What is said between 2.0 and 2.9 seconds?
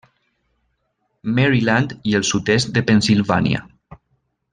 i el sud-est de